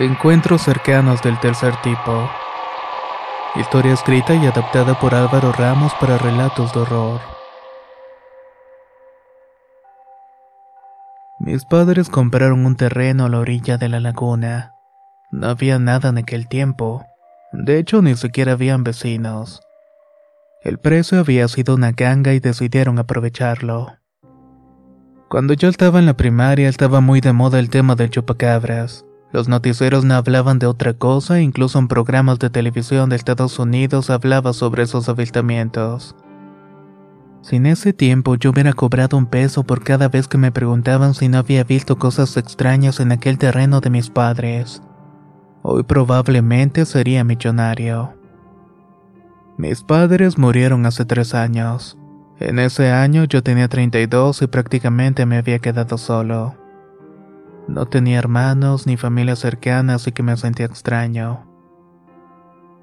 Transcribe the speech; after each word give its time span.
Encuentros 0.00 0.62
cercanos 0.62 1.22
del 1.22 1.40
tercer 1.40 1.74
tipo. 1.82 2.30
Historia 3.56 3.94
escrita 3.94 4.32
y 4.32 4.46
adaptada 4.46 4.96
por 5.00 5.12
Álvaro 5.12 5.50
Ramos 5.50 5.92
para 5.94 6.16
relatos 6.18 6.72
de 6.72 6.78
horror. 6.78 7.20
Mis 11.40 11.64
padres 11.64 12.08
compraron 12.10 12.64
un 12.64 12.76
terreno 12.76 13.24
a 13.24 13.28
la 13.28 13.40
orilla 13.40 13.76
de 13.76 13.88
la 13.88 13.98
laguna. 13.98 14.72
No 15.32 15.48
había 15.48 15.80
nada 15.80 16.10
en 16.10 16.18
aquel 16.18 16.46
tiempo. 16.46 17.04
De 17.50 17.80
hecho, 17.80 18.00
ni 18.00 18.14
siquiera 18.14 18.52
habían 18.52 18.84
vecinos. 18.84 19.62
El 20.62 20.78
precio 20.78 21.18
había 21.18 21.48
sido 21.48 21.74
una 21.74 21.90
ganga 21.90 22.34
y 22.34 22.38
decidieron 22.38 23.00
aprovecharlo. 23.00 23.88
Cuando 25.28 25.54
yo 25.54 25.68
estaba 25.68 25.98
en 25.98 26.06
la 26.06 26.16
primaria 26.16 26.68
estaba 26.68 27.00
muy 27.00 27.20
de 27.20 27.32
moda 27.32 27.58
el 27.58 27.68
tema 27.68 27.96
del 27.96 28.10
chupacabras. 28.10 29.04
Los 29.30 29.46
noticieros 29.46 30.04
no 30.04 30.14
hablaban 30.14 30.58
de 30.58 30.66
otra 30.66 30.94
cosa, 30.94 31.40
incluso 31.40 31.78
en 31.78 31.88
programas 31.88 32.38
de 32.38 32.48
televisión 32.48 33.10
de 33.10 33.16
Estados 33.16 33.58
Unidos 33.58 34.08
hablaba 34.08 34.54
sobre 34.54 34.84
esos 34.84 35.08
avistamientos. 35.08 36.16
Si 37.42 37.56
en 37.56 37.66
ese 37.66 37.92
tiempo 37.92 38.36
yo 38.36 38.50
hubiera 38.50 38.72
cobrado 38.72 39.16
un 39.16 39.26
peso 39.26 39.64
por 39.64 39.84
cada 39.84 40.08
vez 40.08 40.28
que 40.28 40.38
me 40.38 40.50
preguntaban 40.50 41.14
si 41.14 41.28
no 41.28 41.38
había 41.38 41.62
visto 41.62 41.98
cosas 41.98 42.36
extrañas 42.36 43.00
en 43.00 43.12
aquel 43.12 43.38
terreno 43.38 43.80
de 43.80 43.90
mis 43.90 44.10
padres, 44.10 44.82
hoy 45.62 45.82
probablemente 45.82 46.86
sería 46.86 47.22
millonario. 47.22 48.14
Mis 49.58 49.82
padres 49.82 50.38
murieron 50.38 50.86
hace 50.86 51.04
tres 51.04 51.34
años. 51.34 51.98
En 52.40 52.58
ese 52.58 52.92
año 52.92 53.24
yo 53.24 53.42
tenía 53.42 53.68
32 53.68 54.42
y 54.42 54.46
prácticamente 54.46 55.26
me 55.26 55.36
había 55.36 55.58
quedado 55.58 55.98
solo. 55.98 56.54
No 57.68 57.84
tenía 57.86 58.18
hermanos 58.18 58.86
ni 58.86 58.96
familia 58.96 59.36
cercana, 59.36 59.96
así 59.96 60.10
que 60.10 60.22
me 60.22 60.36
sentía 60.38 60.66
extraño. 60.66 61.44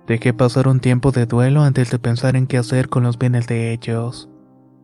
Dejé 0.05 0.33
pasar 0.33 0.67
un 0.67 0.79
tiempo 0.79 1.11
de 1.11 1.25
duelo 1.25 1.63
antes 1.63 1.89
de 1.89 1.97
pensar 1.97 2.35
en 2.35 2.45
qué 2.45 2.59
hacer 2.59 2.89
con 2.89 3.01
los 3.01 3.17
bienes 3.17 3.47
de 3.47 3.73
ellos. 3.73 4.29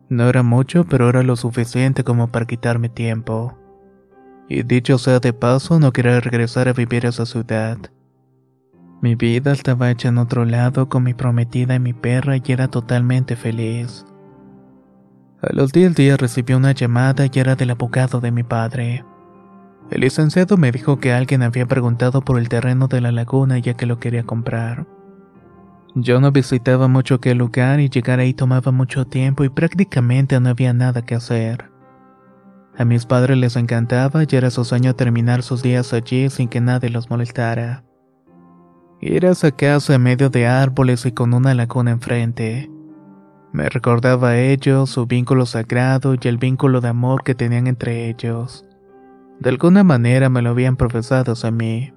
No 0.08 0.28
era 0.28 0.42
mucho, 0.42 0.84
pero 0.84 1.08
era 1.08 1.22
lo 1.22 1.36
suficiente 1.36 2.02
como 2.02 2.28
para 2.28 2.46
quitarme 2.46 2.88
tiempo. 2.88 3.56
Y 4.48 4.64
dicho 4.64 4.98
sea 4.98 5.20
de 5.20 5.32
paso, 5.32 5.78
no 5.78 5.92
quería 5.92 6.18
regresar 6.20 6.68
a 6.68 6.72
vivir 6.72 7.06
a 7.06 7.10
esa 7.10 7.24
ciudad. 7.24 7.78
Mi 9.00 9.14
vida 9.14 9.52
estaba 9.52 9.90
hecha 9.90 10.08
en 10.08 10.18
otro 10.18 10.44
lado 10.44 10.88
con 10.88 11.04
mi 11.04 11.14
prometida 11.14 11.76
y 11.76 11.80
mi 11.80 11.92
perra 11.92 12.36
y 12.36 12.42
era 12.48 12.66
totalmente 12.66 13.36
feliz. 13.36 14.04
A 15.40 15.52
los 15.54 15.72
10 15.72 15.94
días 15.94 16.20
recibí 16.20 16.54
una 16.54 16.72
llamada 16.72 17.26
y 17.32 17.38
era 17.38 17.54
del 17.54 17.70
abogado 17.70 18.20
de 18.20 18.32
mi 18.32 18.42
padre. 18.42 19.04
El 19.92 20.00
licenciado 20.00 20.56
me 20.56 20.72
dijo 20.72 20.98
que 20.98 21.12
alguien 21.12 21.42
había 21.42 21.66
preguntado 21.66 22.22
por 22.22 22.38
el 22.38 22.48
terreno 22.48 22.88
de 22.88 23.02
la 23.02 23.12
laguna 23.12 23.58
ya 23.58 23.74
que 23.74 23.84
lo 23.84 23.98
quería 24.00 24.22
comprar. 24.22 24.86
Yo 25.94 26.18
no 26.18 26.32
visitaba 26.32 26.88
mucho 26.88 27.16
aquel 27.16 27.36
lugar 27.36 27.78
y 27.78 27.90
llegar 27.90 28.18
ahí 28.18 28.32
tomaba 28.32 28.72
mucho 28.72 29.04
tiempo 29.04 29.44
y 29.44 29.50
prácticamente 29.50 30.40
no 30.40 30.48
había 30.48 30.72
nada 30.72 31.02
que 31.02 31.14
hacer. 31.14 31.70
A 32.78 32.86
mis 32.86 33.04
padres 33.04 33.36
les 33.36 33.54
encantaba 33.56 34.22
y 34.22 34.34
era 34.34 34.50
su 34.50 34.64
sueño 34.64 34.94
terminar 34.94 35.42
sus 35.42 35.62
días 35.62 35.92
allí 35.92 36.30
sin 36.30 36.48
que 36.48 36.62
nadie 36.62 36.88
los 36.88 37.10
molestara. 37.10 37.84
Ir 38.98 39.26
a 39.26 39.32
esa 39.32 39.50
casa 39.50 39.96
en 39.96 40.04
medio 40.04 40.30
de 40.30 40.46
árboles 40.46 41.04
y 41.04 41.12
con 41.12 41.34
una 41.34 41.52
laguna 41.52 41.90
enfrente. 41.90 42.70
Me 43.52 43.68
recordaba 43.68 44.30
a 44.30 44.40
ellos, 44.40 44.88
su 44.88 45.04
vínculo 45.04 45.44
sagrado 45.44 46.14
y 46.14 46.28
el 46.28 46.38
vínculo 46.38 46.80
de 46.80 46.88
amor 46.88 47.24
que 47.24 47.34
tenían 47.34 47.66
entre 47.66 48.08
ellos. 48.08 48.64
De 49.42 49.50
alguna 49.50 49.82
manera 49.82 50.28
me 50.28 50.40
lo 50.40 50.50
habían 50.50 50.76
profesado 50.76 51.34
a 51.42 51.50
mí. 51.50 51.92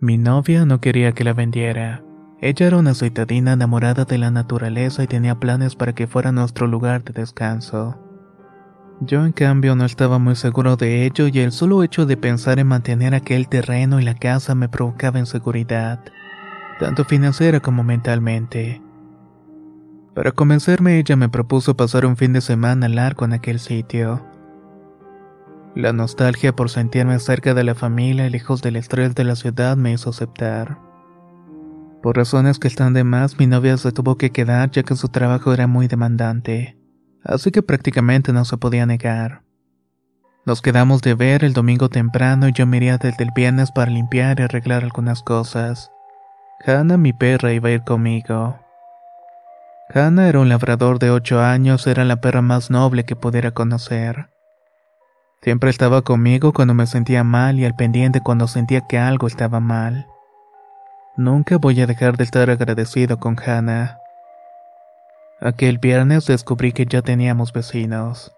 Mi 0.00 0.16
novia 0.16 0.64
no 0.64 0.80
quería 0.80 1.12
que 1.12 1.24
la 1.24 1.34
vendiera. 1.34 2.02
Ella 2.40 2.68
era 2.68 2.78
una 2.78 2.94
citadina 2.94 3.52
enamorada 3.52 4.06
de 4.06 4.16
la 4.16 4.30
naturaleza 4.30 5.02
y 5.02 5.06
tenía 5.06 5.38
planes 5.38 5.76
para 5.76 5.94
que 5.94 6.06
fuera 6.06 6.32
nuestro 6.32 6.66
lugar 6.66 7.04
de 7.04 7.12
descanso. 7.12 7.98
Yo 9.02 9.26
en 9.26 9.32
cambio 9.32 9.76
no 9.76 9.84
estaba 9.84 10.18
muy 10.18 10.36
seguro 10.36 10.76
de 10.76 11.04
ello 11.04 11.26
y 11.26 11.38
el 11.40 11.52
solo 11.52 11.82
hecho 11.82 12.06
de 12.06 12.16
pensar 12.16 12.58
en 12.58 12.68
mantener 12.68 13.14
aquel 13.14 13.46
terreno 13.46 14.00
y 14.00 14.04
la 14.04 14.14
casa 14.14 14.54
me 14.54 14.70
provocaba 14.70 15.18
inseguridad, 15.18 16.00
tanto 16.78 17.04
financiera 17.04 17.60
como 17.60 17.84
mentalmente. 17.84 18.80
Para 20.14 20.32
convencerme 20.32 20.98
ella 20.98 21.16
me 21.16 21.28
propuso 21.28 21.76
pasar 21.76 22.06
un 22.06 22.16
fin 22.16 22.32
de 22.32 22.40
semana 22.40 22.88
largo 22.88 23.26
en 23.26 23.34
aquel 23.34 23.58
sitio. 23.58 24.29
La 25.76 25.92
nostalgia 25.92 26.54
por 26.54 26.68
sentirme 26.68 27.18
cerca 27.20 27.54
de 27.54 27.62
la 27.62 27.76
familia 27.76 28.26
y 28.26 28.30
lejos 28.30 28.60
del 28.60 28.74
estrés 28.74 29.14
de 29.14 29.22
la 29.22 29.36
ciudad 29.36 29.76
me 29.76 29.92
hizo 29.92 30.10
aceptar. 30.10 30.78
Por 32.02 32.16
razones 32.16 32.58
que 32.58 32.66
están 32.66 32.92
de 32.92 33.04
más, 33.04 33.38
mi 33.38 33.46
novia 33.46 33.76
se 33.76 33.92
tuvo 33.92 34.16
que 34.16 34.32
quedar 34.32 34.72
ya 34.72 34.82
que 34.82 34.96
su 34.96 35.08
trabajo 35.08 35.52
era 35.52 35.68
muy 35.68 35.86
demandante, 35.86 36.76
así 37.22 37.52
que 37.52 37.62
prácticamente 37.62 38.32
no 38.32 38.44
se 38.44 38.56
podía 38.56 38.84
negar. 38.84 39.42
Nos 40.44 40.60
quedamos 40.60 41.02
de 41.02 41.14
ver 41.14 41.44
el 41.44 41.52
domingo 41.52 41.88
temprano 41.88 42.48
y 42.48 42.52
yo 42.52 42.66
me 42.66 42.78
iría 42.78 42.98
desde 42.98 43.22
el 43.22 43.30
viernes 43.32 43.70
para 43.70 43.92
limpiar 43.92 44.40
y 44.40 44.42
arreglar 44.42 44.82
algunas 44.82 45.22
cosas. 45.22 45.92
Hannah, 46.66 46.96
mi 46.96 47.12
perra, 47.12 47.52
iba 47.52 47.68
a 47.68 47.72
ir 47.72 47.84
conmigo. 47.84 48.58
Hannah 49.94 50.28
era 50.28 50.40
un 50.40 50.48
labrador 50.48 50.98
de 50.98 51.10
8 51.10 51.40
años, 51.40 51.86
era 51.86 52.04
la 52.04 52.20
perra 52.20 52.42
más 52.42 52.70
noble 52.70 53.04
que 53.04 53.14
pudiera 53.14 53.52
conocer. 53.52 54.30
Siempre 55.42 55.70
estaba 55.70 56.02
conmigo 56.02 56.52
cuando 56.52 56.74
me 56.74 56.86
sentía 56.86 57.24
mal 57.24 57.58
y 57.58 57.64
al 57.64 57.74
pendiente 57.74 58.20
cuando 58.20 58.46
sentía 58.46 58.82
que 58.82 58.98
algo 58.98 59.26
estaba 59.26 59.58
mal. 59.58 60.06
Nunca 61.16 61.56
voy 61.56 61.80
a 61.80 61.86
dejar 61.86 62.18
de 62.18 62.24
estar 62.24 62.50
agradecido 62.50 63.18
con 63.18 63.38
Hannah. 63.38 63.98
Aquel 65.40 65.78
viernes 65.78 66.26
descubrí 66.26 66.72
que 66.72 66.84
ya 66.84 67.00
teníamos 67.00 67.54
vecinos. 67.54 68.36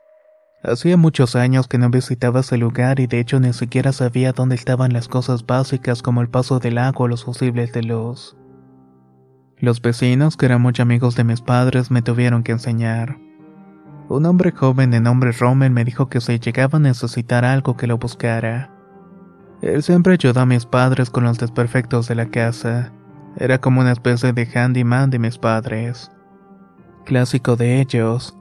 Hacía 0.63 0.97
muchos 0.97 1.35
años 1.35 1.67
que 1.67 1.77
no 1.77 1.91
visitaba 1.91 2.41
ese 2.41 2.57
lugar 2.57 3.01
y 3.01 3.09
de 3.09 3.19
hecho 3.19 3.41
ni 3.41 3.53
siquiera 3.53 3.91
sabía 3.91 4.33
dónde 4.33 4.55
estaban 4.55 4.93
las 4.93 5.09
cosas 5.09 5.45
básicas 5.45 6.03
como 6.03 6.21
el 6.21 6.29
paso 6.29 6.61
del 6.61 6.79
agua 6.79 7.07
o 7.07 7.09
los 7.09 7.25
fusibles 7.25 7.73
de 7.73 7.83
luz. 7.83 8.37
Los 9.59 9.83
vecinos, 9.83 10.37
que 10.37 10.47
eran 10.47 10.63
muy 10.63 10.75
amigos 10.79 11.17
de 11.17 11.25
mis 11.25 11.41
padres, 11.41 11.91
me 11.91 12.03
tuvieron 12.03 12.45
que 12.45 12.53
enseñar. 12.53 13.19
Un 14.13 14.27
hombre 14.27 14.53
joven 14.53 14.91
de 14.91 15.01
nombre 15.01 15.33
Rommel 15.33 15.71
me 15.71 15.87
dijo 15.87 16.11
que 16.11 16.21
si 16.21 16.39
llegaba 16.39 16.77
a 16.77 16.83
necesitar 16.83 17.47
algo 17.47 17.79
que 17.79 17.87
lo 17.87 17.97
buscara. 17.97 18.71
Él 19.63 19.83
siempre 19.83 20.13
ayudó 20.13 20.41
a 20.41 20.45
mis 20.45 20.67
padres 20.67 21.09
con 21.09 21.25
los 21.25 21.39
desperfectos 21.39 22.09
de 22.09 22.17
la 22.17 22.27
casa. 22.27 22.93
Era 23.39 23.59
como 23.59 23.81
una 23.81 23.93
especie 23.93 24.35
de 24.35 24.47
handyman 24.55 25.09
de 25.09 25.19
mis 25.19 25.39
padres. 25.39 26.13
Clásico 27.07 27.57
de 27.57 27.81
ellos. 27.81 28.37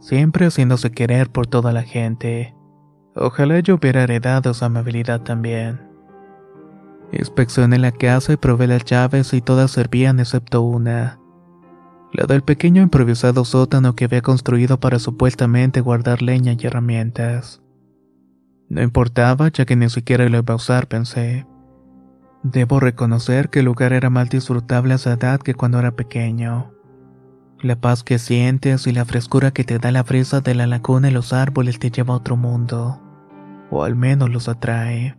Siempre 0.00 0.46
haciéndose 0.46 0.90
querer 0.92 1.28
por 1.28 1.46
toda 1.46 1.72
la 1.72 1.82
gente. 1.82 2.56
Ojalá 3.14 3.60
yo 3.60 3.74
hubiera 3.74 4.04
heredado 4.04 4.54
su 4.54 4.64
amabilidad 4.64 5.20
también. 5.20 5.78
Inspeccioné 7.12 7.78
la 7.78 7.92
casa 7.92 8.32
y 8.32 8.38
probé 8.38 8.66
las 8.66 8.86
llaves 8.86 9.34
y 9.34 9.42
todas 9.42 9.72
servían 9.72 10.20
excepto 10.20 10.62
una. 10.62 11.18
La 12.12 12.26
del 12.26 12.42
pequeño 12.42 12.82
improvisado 12.82 13.44
sótano 13.44 13.94
que 13.94 14.04
había 14.04 14.20
construido 14.20 14.78
para 14.78 14.98
supuestamente 14.98 15.80
guardar 15.80 16.20
leña 16.20 16.54
y 16.58 16.66
herramientas. 16.66 17.62
No 18.68 18.82
importaba, 18.82 19.48
ya 19.48 19.64
que 19.64 19.76
ni 19.76 19.88
siquiera 19.88 20.28
lo 20.28 20.38
iba 20.38 20.52
a 20.52 20.56
usar, 20.56 20.88
pensé. 20.88 21.46
Debo 22.42 22.80
reconocer 22.80 23.48
que 23.48 23.60
el 23.60 23.66
lugar 23.66 23.92
era 23.92 24.10
más 24.10 24.28
disfrutable 24.28 24.92
a 24.92 24.96
esa 24.96 25.12
edad 25.12 25.40
que 25.40 25.54
cuando 25.54 25.78
era 25.78 25.92
pequeño. 25.92 26.72
La 27.60 27.76
paz 27.76 28.02
que 28.02 28.18
sientes 28.18 28.86
y 28.86 28.92
la 28.92 29.04
frescura 29.04 29.52
que 29.52 29.64
te 29.64 29.78
da 29.78 29.92
la 29.92 30.02
brisa 30.02 30.40
de 30.40 30.54
la 30.54 30.66
laguna 30.66 31.08
y 31.08 31.12
los 31.12 31.32
árboles 31.32 31.78
te 31.78 31.90
lleva 31.90 32.14
a 32.14 32.16
otro 32.16 32.36
mundo, 32.36 33.00
o 33.70 33.84
al 33.84 33.94
menos 33.94 34.30
los 34.30 34.48
atrae. 34.48 35.16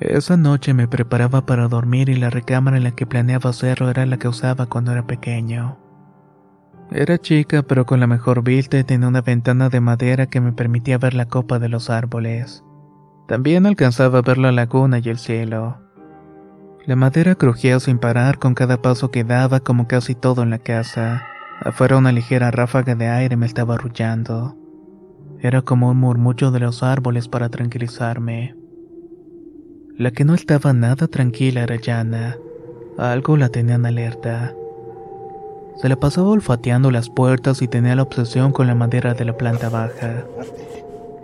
Esa 0.00 0.38
noche 0.38 0.72
me 0.72 0.88
preparaba 0.88 1.44
para 1.44 1.68
dormir 1.68 2.08
y 2.08 2.16
la 2.16 2.30
recámara 2.30 2.78
en 2.78 2.84
la 2.84 2.92
que 2.92 3.04
planeaba 3.04 3.50
hacerlo 3.50 3.90
era 3.90 4.06
la 4.06 4.18
que 4.18 4.28
usaba 4.28 4.64
cuando 4.64 4.92
era 4.92 5.06
pequeño. 5.06 5.76
Era 6.90 7.18
chica 7.18 7.62
pero 7.62 7.84
con 7.84 8.00
la 8.00 8.06
mejor 8.06 8.42
vista 8.42 8.78
y 8.78 8.84
tenía 8.84 9.08
una 9.08 9.20
ventana 9.20 9.68
de 9.68 9.80
madera 9.80 10.26
que 10.26 10.40
me 10.40 10.52
permitía 10.52 10.96
ver 10.96 11.12
la 11.12 11.26
copa 11.26 11.58
de 11.58 11.68
los 11.68 11.90
árboles. 11.90 12.64
También 13.28 13.66
alcanzaba 13.66 14.20
a 14.20 14.22
ver 14.22 14.38
la 14.38 14.52
laguna 14.52 15.00
y 15.00 15.08
el 15.10 15.18
cielo. 15.18 15.78
La 16.86 16.96
madera 16.96 17.34
crujía 17.34 17.78
sin 17.78 17.98
parar 17.98 18.38
con 18.38 18.54
cada 18.54 18.80
paso 18.80 19.10
que 19.10 19.22
daba 19.22 19.60
como 19.60 19.86
casi 19.86 20.14
todo 20.14 20.42
en 20.42 20.48
la 20.48 20.58
casa. 20.58 21.24
Afuera 21.60 21.98
una 21.98 22.10
ligera 22.10 22.50
ráfaga 22.50 22.94
de 22.94 23.06
aire 23.06 23.36
me 23.36 23.44
estaba 23.44 23.74
arrullando. 23.74 24.56
Era 25.40 25.60
como 25.60 25.90
un 25.90 25.98
murmullo 25.98 26.50
de 26.50 26.60
los 26.60 26.82
árboles 26.82 27.28
para 27.28 27.50
tranquilizarme. 27.50 28.59
La 30.00 30.12
que 30.12 30.24
no 30.24 30.34
estaba 30.34 30.72
nada 30.72 31.08
tranquila 31.08 31.62
era 31.62 31.76
Yana. 31.76 32.38
Algo 32.96 33.36
la 33.36 33.50
tenía 33.50 33.74
en 33.74 33.84
alerta. 33.84 34.54
Se 35.76 35.90
la 35.90 35.96
pasaba 35.96 36.30
olfateando 36.30 36.90
las 36.90 37.10
puertas 37.10 37.60
y 37.60 37.68
tenía 37.68 37.94
la 37.94 38.04
obsesión 38.04 38.50
con 38.52 38.66
la 38.66 38.74
madera 38.74 39.12
de 39.12 39.26
la 39.26 39.36
planta 39.36 39.68
baja. 39.68 40.24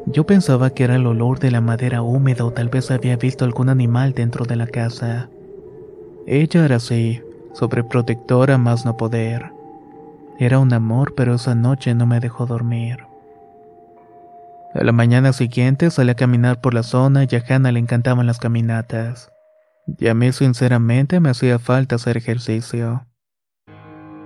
Yo 0.04 0.26
pensaba 0.26 0.68
que 0.68 0.84
era 0.84 0.96
el 0.96 1.06
olor 1.06 1.38
de 1.38 1.52
la 1.52 1.62
madera 1.62 2.02
húmeda 2.02 2.44
o 2.44 2.50
tal 2.50 2.68
vez 2.68 2.90
había 2.90 3.16
visto 3.16 3.46
algún 3.46 3.70
animal 3.70 4.12
dentro 4.12 4.44
de 4.44 4.56
la 4.56 4.66
casa. 4.66 5.30
Ella 6.26 6.66
era 6.66 6.76
así, 6.76 7.22
sobreprotectora 7.54 8.58
más 8.58 8.84
no 8.84 8.98
poder. 8.98 9.52
Era 10.38 10.58
un 10.58 10.74
amor, 10.74 11.14
pero 11.16 11.36
esa 11.36 11.54
noche 11.54 11.94
no 11.94 12.04
me 12.04 12.20
dejó 12.20 12.44
dormir. 12.44 12.98
A 14.78 14.84
la 14.84 14.92
mañana 14.92 15.32
siguiente 15.32 15.90
salí 15.90 16.10
a 16.10 16.16
caminar 16.16 16.60
por 16.60 16.74
la 16.74 16.82
zona 16.82 17.24
y 17.24 17.34
a 17.34 17.42
Hannah 17.48 17.72
le 17.72 17.80
encantaban 17.80 18.26
las 18.26 18.38
caminatas. 18.38 19.32
Y 19.98 20.08
a 20.08 20.14
mí 20.14 20.32
sinceramente 20.32 21.18
me 21.18 21.30
hacía 21.30 21.58
falta 21.58 21.94
hacer 21.94 22.18
ejercicio. 22.18 23.06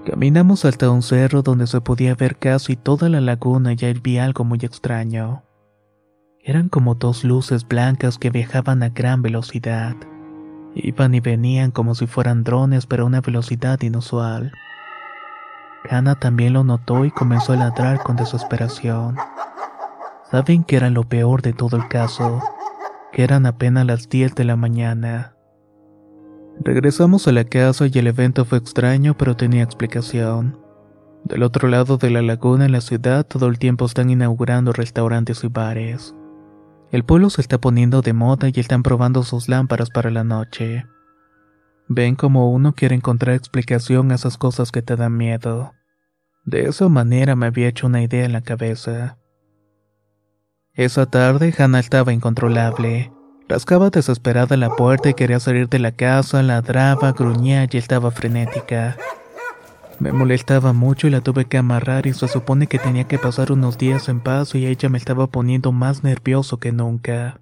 Caminamos 0.05 0.65
hasta 0.65 0.91
un 0.91 1.03
cerro 1.03 1.43
donde 1.43 1.69
se 1.69 1.81
podía 1.81 2.17
ver 2.17 2.37
casi 2.37 2.75
toda 2.75 3.09
la 3.09 3.21
laguna 3.21 3.75
y 3.75 3.85
ahí 3.85 4.01
vi 4.03 4.19
algo 4.19 4.43
muy 4.43 4.59
extraño. 4.63 5.45
Eran 6.43 6.69
como 6.69 6.97
dos 6.97 7.23
luces 7.23 7.69
blancas 7.69 8.19
que 8.19 8.31
viajaban 8.31 8.83
a 8.83 8.89
gran 8.89 9.23
velocidad. 9.23 9.95
Iban 10.75 11.15
y 11.15 11.21
venían 11.21 11.71
como 11.71 11.95
si 11.95 12.09
fueran 12.09 12.43
drones 12.43 12.87
pero 12.87 13.05
a 13.05 13.07
una 13.07 13.21
velocidad 13.21 13.81
inusual. 13.83 14.51
Hannah 15.89 16.17
también 16.17 16.55
lo 16.55 16.65
notó 16.65 17.05
y 17.05 17.13
comenzó 17.13 17.53
a 17.53 17.57
ladrar 17.57 18.03
con 18.03 18.17
desesperación. 18.17 19.17
Saben 20.31 20.65
que 20.65 20.77
era 20.77 20.91
lo 20.91 21.05
peor 21.05 21.43
de 21.43 21.53
todo 21.53 21.77
el 21.77 21.89
caso, 21.89 22.41
que 23.13 23.25
eran 23.25 23.47
apenas 23.47 23.85
las 23.87 24.09
10 24.09 24.35
de 24.35 24.45
la 24.45 24.57
mañana. 24.57 25.35
Regresamos 26.61 27.27
a 27.27 27.33
la 27.33 27.45
casa 27.45 27.87
y 27.87 27.99
el 27.99 28.07
evento 28.07 28.45
fue 28.45 28.59
extraño 28.59 29.17
pero 29.17 29.37
tenía 29.37 29.63
explicación. 29.63 30.59
Del 31.25 31.43
otro 31.43 31.69
lado 31.69 31.97
de 31.97 32.11
la 32.11 32.23
laguna 32.23 32.67
en 32.67 32.73
la 32.73 32.81
ciudad 32.81 33.27
todo 33.27 33.47
el 33.47 33.59
tiempo 33.59 33.87
están 33.87 34.11
inaugurando 34.11 34.73
restaurantes 34.73 35.43
y 35.45 35.49
bares. 35.49 36.15
El 36.91 37.05
pueblo 37.05 37.31
se 37.31 37.41
está 37.41 37.59
poniendo 37.59 38.03
de 38.03 38.13
moda 38.13 38.49
y 38.53 38.61
están 38.61 38.83
probando 38.83 39.23
sus 39.23 39.49
lámparas 39.49 39.91
para 39.91 40.11
la 40.11 40.25
noche. 40.25 40.87
Ven 41.89 42.15
como 42.15 42.51
uno 42.51 42.75
quiere 42.75 42.95
encontrar 42.95 43.35
explicación 43.35 44.13
a 44.13 44.17
esas 44.17 44.39
cosas 44.39 44.71
que 44.71 44.83
te 44.83 44.97
dan 44.97 45.17
miedo. 45.17 45.73
De 46.45 46.67
esa 46.69 46.89
manera 46.89 47.37
me 47.37 47.47
había 47.47 47.69
hecho 47.69 47.87
una 47.87 48.03
idea 48.03 48.25
en 48.25 48.33
la 48.33 48.43
cabeza. 48.43 49.20
Esa 50.75 51.07
tarde 51.07 51.53
Hannah 51.59 51.81
estaba 51.81 52.13
incontrolable. 52.13 53.13
Rascaba 53.49 53.91
desesperada 53.91 54.57
la 54.57 54.71
puerta 54.71 55.09
y 55.09 55.15
quería 55.15 55.41
salir 55.41 55.69
de 55.69 55.81
la 55.81 55.91
casa, 55.91 56.45
ladraba, 56.45 57.11
gruñía 57.11 57.67
y 57.69 57.77
estaba 57.77 58.13
frenética. 58.13 58.97
Me 59.99 60.13
molestaba 60.13 60.73
mucho 60.73 61.09
y 61.09 61.11
la 61.11 61.23
tuve 61.23 61.47
que 61.47 61.59
amarrar 61.59 62.07
y 62.07 62.13
se 62.13 62.29
supone 62.29 62.69
que 62.69 62.79
tenía 62.79 63.05
que 63.05 63.19
pasar 63.19 63.51
unos 63.51 63.79
días 63.79 64.09
en 64.09 64.21
paz 64.21 64.55
y 64.55 64.67
ella 64.67 64.89
me 64.89 64.97
estaba 64.97 65.27
poniendo 65.27 65.73
más 65.73 66.05
nervioso 66.05 66.59
que 66.61 66.71
nunca. 66.71 67.41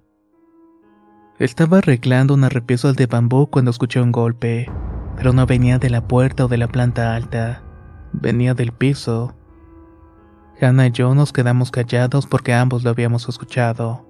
Estaba 1.37 1.77
arreglando 1.77 2.33
unas 2.33 2.51
repiezas 2.51 2.95
de 2.95 3.05
bambú 3.05 3.47
cuando 3.47 3.69
escuché 3.69 4.01
un 4.01 4.11
golpe, 4.11 4.69
pero 5.15 5.33
no 5.33 5.45
venía 5.45 5.77
de 5.77 5.91
la 5.91 6.07
puerta 6.07 6.45
o 6.45 6.47
de 6.47 6.57
la 6.57 6.67
planta 6.67 7.15
alta, 7.15 7.61
venía 8.11 8.55
del 8.55 8.71
piso. 8.71 9.35
Hannah 10.61 10.87
y 10.87 10.91
yo 10.91 11.13
nos 11.15 11.31
quedamos 11.31 11.71
callados 11.71 12.27
porque 12.27 12.53
ambos 12.53 12.83
lo 12.83 12.89
habíamos 12.89 13.27
escuchado. 13.29 14.05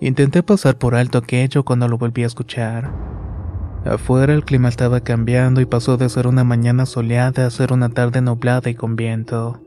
Intenté 0.00 0.42
pasar 0.42 0.78
por 0.78 0.94
alto 0.94 1.18
aquello 1.18 1.64
cuando 1.64 1.88
lo 1.88 1.98
volví 1.98 2.22
a 2.22 2.26
escuchar. 2.26 2.90
Afuera 3.84 4.34
el 4.34 4.44
clima 4.44 4.68
estaba 4.68 5.00
cambiando 5.00 5.60
y 5.60 5.66
pasó 5.66 5.96
de 5.96 6.08
ser 6.08 6.26
una 6.26 6.44
mañana 6.44 6.86
soleada 6.86 7.46
a 7.46 7.50
ser 7.50 7.72
una 7.72 7.88
tarde 7.88 8.20
nublada 8.20 8.70
y 8.70 8.74
con 8.74 8.96
viento. 8.96 9.60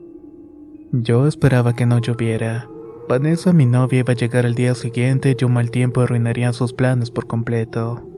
Yo 0.92 1.26
esperaba 1.26 1.74
que 1.74 1.86
no 1.86 1.98
lloviera. 1.98 2.68
Vanessa, 3.08 3.52
mi 3.52 3.66
novia, 3.66 4.00
iba 4.00 4.12
a 4.12 4.16
llegar 4.16 4.46
el 4.46 4.54
día 4.54 4.74
siguiente 4.74 5.36
y 5.38 5.44
un 5.44 5.52
mal 5.52 5.70
tiempo 5.70 6.00
arruinaría 6.00 6.52
sus 6.52 6.72
planes 6.72 7.10
por 7.10 7.26
completo. 7.26 8.08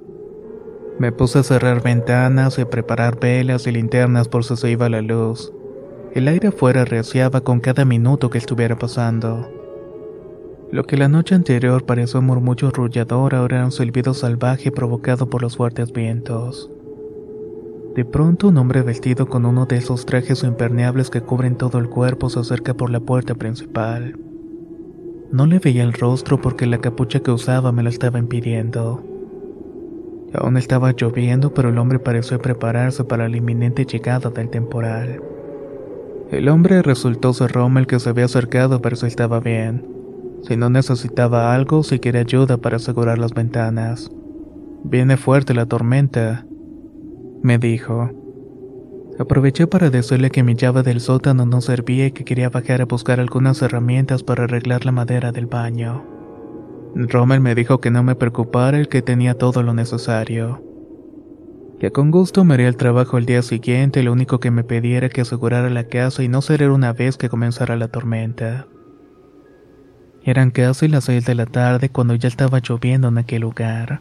Me 0.98 1.12
puse 1.12 1.40
a 1.40 1.42
cerrar 1.42 1.82
ventanas 1.82 2.58
y 2.58 2.62
a 2.62 2.70
preparar 2.70 3.18
velas 3.18 3.66
y 3.66 3.72
linternas 3.72 4.28
por 4.28 4.44
si 4.44 4.56
se 4.56 4.70
iba 4.70 4.88
la 4.88 5.02
luz. 5.02 5.52
El 6.16 6.28
aire 6.28 6.48
afuera 6.48 6.86
reciaba 6.86 7.42
con 7.42 7.60
cada 7.60 7.84
minuto 7.84 8.30
que 8.30 8.38
estuviera 8.38 8.78
pasando. 8.78 9.50
Lo 10.72 10.84
que 10.84 10.96
la 10.96 11.08
noche 11.08 11.34
anterior 11.34 11.84
pareció 11.84 12.20
un 12.20 12.26
murmullo 12.26 12.68
arrullador 12.68 13.34
ahora 13.34 13.56
era 13.56 13.64
un 13.66 13.70
silbido 13.70 14.14
salvaje 14.14 14.72
provocado 14.72 15.28
por 15.28 15.42
los 15.42 15.58
fuertes 15.58 15.92
vientos. 15.92 16.70
De 17.94 18.06
pronto 18.06 18.48
un 18.48 18.56
hombre 18.56 18.80
vestido 18.80 19.26
con 19.26 19.44
uno 19.44 19.66
de 19.66 19.76
esos 19.76 20.06
trajes 20.06 20.42
impermeables 20.42 21.10
que 21.10 21.20
cubren 21.20 21.56
todo 21.56 21.76
el 21.76 21.90
cuerpo 21.90 22.30
se 22.30 22.40
acerca 22.40 22.72
por 22.72 22.88
la 22.88 23.00
puerta 23.00 23.34
principal. 23.34 24.18
No 25.30 25.44
le 25.44 25.58
veía 25.58 25.82
el 25.82 25.92
rostro 25.92 26.40
porque 26.40 26.64
la 26.64 26.78
capucha 26.78 27.20
que 27.20 27.30
usaba 27.30 27.72
me 27.72 27.82
lo 27.82 27.90
estaba 27.90 28.18
impidiendo. 28.18 29.04
Aún 30.32 30.56
estaba 30.56 30.92
lloviendo, 30.92 31.52
pero 31.52 31.68
el 31.68 31.76
hombre 31.76 31.98
pareció 31.98 32.38
prepararse 32.38 33.04
para 33.04 33.28
la 33.28 33.36
inminente 33.36 33.84
llegada 33.84 34.30
del 34.30 34.48
temporal. 34.48 35.20
El 36.30 36.48
hombre 36.48 36.82
resultó 36.82 37.32
ser 37.32 37.52
Rommel 37.52 37.86
que 37.86 38.00
se 38.00 38.08
había 38.08 38.24
acercado 38.24 38.82
pero 38.82 38.96
si 38.96 39.06
estaba 39.06 39.38
bien. 39.38 39.86
Si 40.42 40.56
no 40.56 40.70
necesitaba 40.70 41.54
algo, 41.54 41.84
si 41.84 42.00
quería 42.00 42.22
ayuda 42.22 42.56
para 42.56 42.76
asegurar 42.76 43.18
las 43.18 43.32
ventanas. 43.32 44.10
Viene 44.82 45.16
fuerte 45.16 45.54
la 45.54 45.66
tormenta, 45.66 46.44
me 47.42 47.58
dijo. 47.58 48.10
Aproveché 49.18 49.66
para 49.66 49.88
decirle 49.88 50.30
que 50.30 50.42
mi 50.42 50.56
llave 50.56 50.82
del 50.82 51.00
sótano 51.00 51.46
no 51.46 51.60
servía 51.60 52.06
y 52.06 52.10
que 52.10 52.24
quería 52.24 52.50
bajar 52.50 52.82
a 52.82 52.86
buscar 52.86 53.20
algunas 53.20 53.62
herramientas 53.62 54.22
para 54.22 54.44
arreglar 54.44 54.84
la 54.84 54.92
madera 54.92 55.32
del 55.32 55.46
baño. 55.46 56.04
Rommel 56.94 57.40
me 57.40 57.54
dijo 57.54 57.80
que 57.80 57.90
no 57.90 58.02
me 58.02 58.14
preocupara 58.14 58.78
el 58.78 58.88
que 58.88 59.00
tenía 59.00 59.34
todo 59.34 59.62
lo 59.62 59.74
necesario 59.74 60.65
que 61.78 61.92
con 61.92 62.10
gusto 62.10 62.44
me 62.44 62.54
haría 62.54 62.68
el 62.68 62.76
trabajo 62.76 63.18
el 63.18 63.26
día 63.26 63.42
siguiente, 63.42 64.02
lo 64.02 64.12
único 64.12 64.40
que 64.40 64.50
me 64.50 64.64
pedía 64.64 65.08
que 65.08 65.20
asegurara 65.20 65.68
la 65.68 65.84
casa 65.84 66.22
y 66.22 66.28
no 66.28 66.40
cerrar 66.40 66.70
una 66.70 66.92
vez 66.92 67.16
que 67.16 67.28
comenzara 67.28 67.76
la 67.76 67.88
tormenta. 67.88 68.66
Eran 70.24 70.50
casi 70.50 70.88
las 70.88 71.04
seis 71.04 71.24
de 71.26 71.34
la 71.34 71.46
tarde 71.46 71.88
cuando 71.90 72.14
ya 72.14 72.28
estaba 72.28 72.60
lloviendo 72.60 73.08
en 73.08 73.18
aquel 73.18 73.42
lugar. 73.42 74.00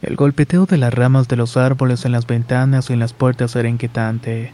El 0.00 0.16
golpeteo 0.16 0.66
de 0.66 0.78
las 0.78 0.94
ramas 0.94 1.28
de 1.28 1.36
los 1.36 1.56
árboles 1.56 2.04
en 2.04 2.12
las 2.12 2.26
ventanas 2.26 2.88
y 2.88 2.92
en 2.92 3.00
las 3.00 3.12
puertas 3.12 3.56
era 3.56 3.68
inquietante. 3.68 4.52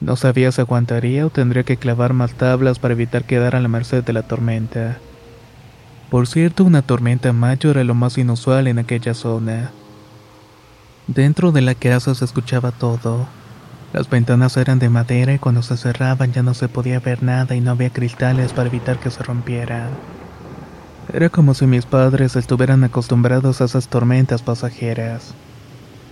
No 0.00 0.16
sabía 0.16 0.52
si 0.52 0.60
aguantaría 0.60 1.26
o 1.26 1.30
tendría 1.30 1.64
que 1.64 1.76
clavar 1.76 2.12
más 2.14 2.34
tablas 2.34 2.78
para 2.78 2.94
evitar 2.94 3.24
quedar 3.24 3.56
a 3.56 3.60
la 3.60 3.68
merced 3.68 4.04
de 4.04 4.12
la 4.12 4.22
tormenta. 4.22 4.98
Por 6.08 6.26
cierto, 6.26 6.64
una 6.64 6.82
tormenta 6.82 7.32
mayo 7.32 7.70
era 7.70 7.84
lo 7.84 7.94
más 7.94 8.16
inusual 8.16 8.66
en 8.66 8.78
aquella 8.78 9.14
zona. 9.14 9.72
Dentro 11.14 11.50
de 11.50 11.60
la 11.60 11.74
casa 11.74 12.14
se 12.14 12.24
escuchaba 12.24 12.70
todo. 12.70 13.26
Las 13.92 14.08
ventanas 14.08 14.56
eran 14.56 14.78
de 14.78 14.88
madera 14.90 15.34
y 15.34 15.40
cuando 15.40 15.60
se 15.60 15.76
cerraban 15.76 16.32
ya 16.32 16.44
no 16.44 16.54
se 16.54 16.68
podía 16.68 17.00
ver 17.00 17.24
nada 17.24 17.56
y 17.56 17.60
no 17.60 17.72
había 17.72 17.90
cristales 17.90 18.52
para 18.52 18.68
evitar 18.68 19.00
que 19.00 19.10
se 19.10 19.24
rompieran. 19.24 19.88
Era 21.12 21.28
como 21.28 21.54
si 21.54 21.66
mis 21.66 21.84
padres 21.84 22.36
estuvieran 22.36 22.84
acostumbrados 22.84 23.60
a 23.60 23.64
esas 23.64 23.88
tormentas 23.88 24.42
pasajeras. 24.42 25.34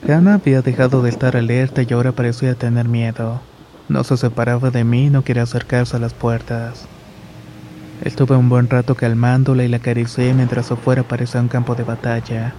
Hannah 0.03 0.35
había 0.35 0.63
dejado 0.63 1.01
de 1.01 1.11
estar 1.11 1.37
alerta 1.37 1.83
y 1.83 1.93
ahora 1.93 2.11
parecía 2.11 2.57
tener 2.57 2.89
miedo. 2.89 3.41
No 3.89 4.03
se 4.03 4.17
separaba 4.17 4.73
de 4.73 4.83
mí 4.83 5.07
y 5.07 5.11
no 5.11 5.23
quería 5.23 5.45
acercarse 5.45 5.97
a 5.97 6.01
las 6.01 6.13
puertas. 6.13 6.89
Estuve 8.01 8.35
un 8.35 8.49
buen 8.49 8.69
rato 8.69 8.97
calmándola 8.97 9.63
y 9.63 9.69
la 9.69 9.77
acaricié 9.77 10.35
mientras 10.35 10.73
afuera 10.73 11.05
parecía 11.05 11.41
un 11.41 11.47
campo 11.47 11.77
de 11.77 11.85
batalla. 11.85 12.53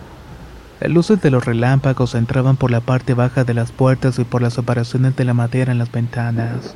Las 0.79 0.89
luces 0.89 1.21
de 1.21 1.29
los 1.29 1.43
relámpagos 1.43 2.15
entraban 2.15 2.55
por 2.55 2.71
la 2.71 2.79
parte 2.79 3.13
baja 3.13 3.43
de 3.43 3.53
las 3.53 3.71
puertas 3.71 4.17
y 4.17 4.24
por 4.24 4.41
las 4.41 4.53
separaciones 4.53 5.15
de 5.15 5.25
la 5.25 5.33
madera 5.33 5.74
en 5.74 5.77
las 5.77 5.91
ventanas. 5.91 6.75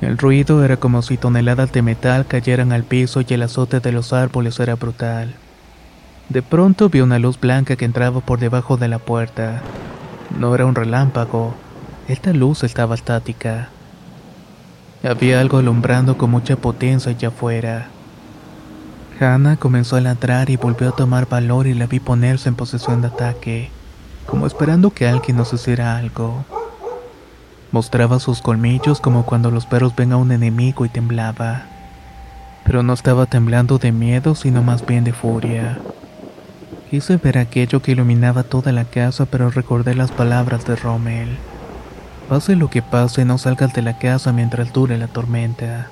El 0.00 0.16
ruido 0.16 0.64
era 0.64 0.78
como 0.78 1.02
si 1.02 1.18
toneladas 1.18 1.72
de 1.72 1.82
metal 1.82 2.26
cayeran 2.26 2.72
al 2.72 2.84
piso 2.84 3.20
y 3.20 3.34
el 3.34 3.42
azote 3.42 3.80
de 3.80 3.92
los 3.92 4.14
árboles 4.14 4.58
era 4.60 4.76
brutal. 4.76 5.34
De 6.30 6.42
pronto 6.42 6.88
vi 6.88 7.02
una 7.02 7.18
luz 7.18 7.38
blanca 7.38 7.76
que 7.76 7.84
entraba 7.84 8.20
por 8.20 8.38
debajo 8.38 8.76
de 8.78 8.88
la 8.88 8.98
puerta. 8.98 9.60
No 10.38 10.54
era 10.54 10.64
un 10.64 10.74
relámpago, 10.74 11.54
esta 12.08 12.32
luz 12.32 12.64
estaba 12.64 12.94
estática. 12.94 13.68
Había 15.02 15.40
algo 15.40 15.58
alumbrando 15.58 16.16
con 16.16 16.30
mucha 16.30 16.56
potencia 16.56 17.12
allá 17.12 17.28
afuera. 17.28 17.88
Hannah 19.18 19.56
comenzó 19.56 19.96
a 19.96 20.00
ladrar 20.00 20.50
y 20.50 20.56
volvió 20.56 20.90
a 20.90 20.96
tomar 20.96 21.28
valor 21.28 21.66
y 21.66 21.74
la 21.74 21.86
vi 21.86 22.00
ponerse 22.00 22.48
en 22.48 22.54
posesión 22.54 23.00
de 23.00 23.08
ataque, 23.08 23.70
como 24.26 24.46
esperando 24.46 24.90
que 24.90 25.08
alguien 25.08 25.38
nos 25.38 25.52
hiciera 25.52 25.96
algo. 25.96 26.44
Mostraba 27.72 28.20
sus 28.20 28.42
colmillos 28.42 29.00
como 29.00 29.24
cuando 29.24 29.50
los 29.50 29.66
perros 29.66 29.96
ven 29.96 30.12
a 30.12 30.16
un 30.16 30.32
enemigo 30.32 30.84
y 30.84 30.88
temblaba. 30.88 31.62
Pero 32.64 32.82
no 32.82 32.92
estaba 32.92 33.26
temblando 33.26 33.78
de 33.78 33.92
miedo, 33.92 34.34
sino 34.34 34.62
más 34.62 34.84
bien 34.84 35.04
de 35.04 35.12
furia. 35.12 35.78
Quise 36.90 37.16
ver 37.16 37.38
aquello 37.38 37.80
que 37.80 37.92
iluminaba 37.92 38.42
toda 38.42 38.70
la 38.72 38.84
casa, 38.84 39.26
pero 39.26 39.50
recordé 39.50 39.94
las 39.94 40.10
palabras 40.12 40.66
de 40.66 40.76
Rommel. 40.76 41.38
Pase 42.28 42.54
lo 42.54 42.70
que 42.70 42.82
pase, 42.82 43.24
no 43.24 43.38
salgas 43.38 43.72
de 43.72 43.82
la 43.82 43.98
casa 43.98 44.32
mientras 44.32 44.72
dure 44.72 44.98
la 44.98 45.08
tormenta. 45.08 45.88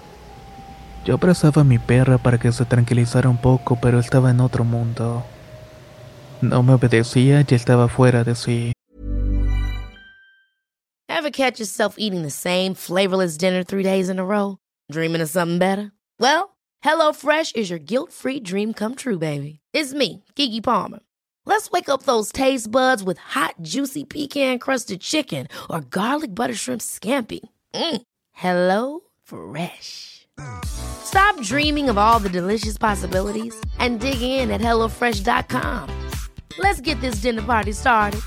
Yo 1.04 1.14
abrazaba 1.14 1.60
a 1.60 1.64
mi 1.64 1.78
perra 1.78 2.16
para 2.16 2.38
que 2.38 2.50
se 2.50 2.64
tranquilizara 2.64 3.28
un 3.28 3.36
poco, 3.36 3.78
pero 3.80 3.98
estaba 3.98 4.30
en 4.30 4.40
otro 4.40 4.64
mundo. 4.64 5.22
No 6.40 6.62
me 6.62 6.72
obedecía 6.72 7.44
y 7.46 7.54
estaba 7.54 7.88
fuera 7.88 8.24
de 8.24 8.34
sí. 8.34 8.72
Ever 11.08 11.30
catch 11.30 11.58
yourself 11.58 11.96
eating 11.98 12.22
the 12.22 12.30
same 12.30 12.74
flavorless 12.74 13.36
dinner 13.36 13.62
three 13.62 13.82
days 13.82 14.08
in 14.08 14.18
a 14.18 14.24
row? 14.24 14.58
Dreaming 14.90 15.22
of 15.22 15.28
something 15.28 15.58
better? 15.58 15.92
Well, 16.18 16.56
HelloFresh 16.84 17.54
is 17.54 17.70
your 17.70 17.78
guilt-free 17.78 18.40
dream 18.40 18.72
come 18.72 18.94
true, 18.94 19.18
baby. 19.18 19.60
It's 19.72 19.94
me, 19.94 20.24
Kiki 20.34 20.60
Palmer. 20.60 21.00
Let's 21.46 21.70
wake 21.70 21.88
up 21.88 22.04
those 22.04 22.32
taste 22.32 22.70
buds 22.70 23.02
with 23.02 23.18
hot, 23.18 23.56
juicy 23.60 24.04
pecan 24.04 24.58
crusted 24.58 25.00
chicken 25.00 25.48
or 25.68 25.82
garlic 25.82 26.34
butter 26.34 26.54
shrimp 26.54 26.80
scampi. 26.80 27.40
Mm. 27.74 28.02
Hello 28.32 29.00
Fresh. 29.22 30.26
Stop 31.04 31.40
dreaming 31.42 31.88
of 31.90 31.98
all 31.98 32.18
the 32.18 32.30
delicious 32.30 32.78
possibilities 32.78 33.54
and 33.78 34.00
dig 34.00 34.20
in 34.22 34.50
at 34.50 34.60
HelloFresh.com. 34.60 35.90
Let's 36.58 36.80
get 36.80 37.00
this 37.00 37.16
dinner 37.16 37.42
party 37.42 37.72
started. 37.72 38.20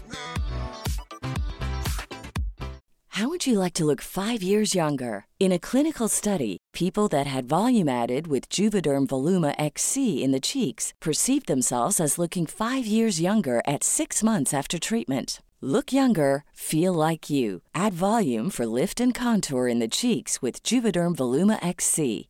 How 3.17 3.29
would 3.29 3.47
you 3.47 3.57
like 3.57 3.73
to 3.73 3.85
look 3.85 4.01
five 4.01 4.43
years 4.43 4.75
younger? 4.75 5.25
In 5.39 5.51
a 5.51 5.57
clinical 5.57 6.07
study, 6.07 6.57
people 6.71 7.07
that 7.07 7.25
had 7.25 7.49
volume 7.49 7.89
added 7.89 8.27
with 8.27 8.47
Juvederm 8.47 9.07
Voluma 9.07 9.55
XC 9.57 10.23
in 10.23 10.31
the 10.31 10.39
cheeks 10.39 10.93
perceived 11.01 11.47
themselves 11.47 11.99
as 11.99 12.19
looking 12.19 12.45
five 12.45 12.85
years 12.85 13.19
younger 13.19 13.63
at 13.65 13.83
six 13.83 14.21
months 14.21 14.53
after 14.53 14.77
treatment. 14.77 15.41
Look 15.61 15.91
younger, 15.91 16.43
feel 16.53 16.93
like 16.93 17.27
you. 17.27 17.61
Add 17.73 17.91
volume 17.91 18.51
for 18.51 18.67
lift 18.67 19.01
and 19.01 19.15
contour 19.15 19.67
in 19.67 19.79
the 19.79 19.87
cheeks 19.87 20.39
with 20.39 20.61
Juvederm 20.61 21.15
Voluma 21.15 21.57
XC. 21.65 22.29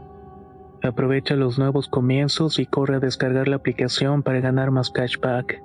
Aprovecha 0.83 1.35
los 1.35 1.59
nuevos 1.59 1.87
comienzos 1.87 2.57
y 2.57 2.65
corre 2.65 2.95
a 2.95 2.99
descargar 2.99 3.47
la 3.47 3.57
aplicación 3.57 4.23
para 4.23 4.39
ganar 4.39 4.71
más 4.71 4.89
cashback. 4.89 5.61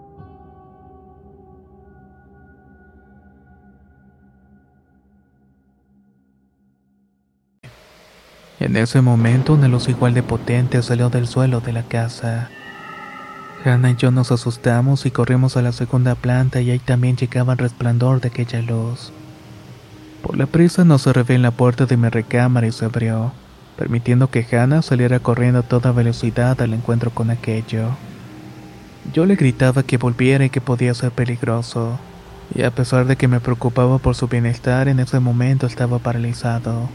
En 8.60 8.76
ese 8.76 9.00
momento, 9.00 9.54
una 9.54 9.68
luz 9.68 9.88
igual 9.88 10.12
de 10.12 10.22
potente 10.22 10.82
salió 10.82 11.08
del 11.08 11.26
suelo 11.26 11.60
de 11.60 11.72
la 11.72 11.82
casa. 11.82 12.50
Hannah 13.64 13.92
y 13.92 13.96
yo 13.96 14.10
nos 14.10 14.32
asustamos 14.32 15.06
y 15.06 15.10
corrimos 15.10 15.56
a 15.56 15.62
la 15.62 15.72
segunda 15.72 16.14
planta 16.14 16.60
y 16.60 16.70
ahí 16.70 16.78
también 16.78 17.16
llegaba 17.16 17.54
el 17.54 17.58
resplandor 17.58 18.20
de 18.20 18.28
aquella 18.28 18.60
luz. 18.60 19.12
Por 20.22 20.36
la 20.36 20.46
prisa 20.46 20.84
nos 20.84 21.02
cerré 21.02 21.38
la 21.38 21.52
puerta 21.52 21.86
de 21.86 21.96
mi 21.96 22.08
recámara 22.08 22.66
y 22.66 22.72
se 22.72 22.84
abrió 22.84 23.32
permitiendo 23.76 24.30
que 24.30 24.46
Hannah 24.50 24.82
saliera 24.82 25.20
corriendo 25.20 25.60
a 25.60 25.62
toda 25.62 25.92
velocidad 25.92 26.60
al 26.60 26.72
encuentro 26.72 27.10
con 27.10 27.30
aquello. 27.30 27.90
Yo 29.12 29.26
le 29.26 29.36
gritaba 29.36 29.82
que 29.82 29.98
volviera 29.98 30.44
y 30.44 30.50
que 30.50 30.60
podía 30.60 30.94
ser 30.94 31.12
peligroso, 31.12 31.98
y 32.54 32.62
a 32.62 32.70
pesar 32.70 33.06
de 33.06 33.16
que 33.16 33.28
me 33.28 33.40
preocupaba 33.40 33.98
por 33.98 34.14
su 34.14 34.28
bienestar, 34.28 34.88
en 34.88 35.00
ese 35.00 35.20
momento 35.20 35.66
estaba 35.66 35.98
paralizado. 35.98 36.88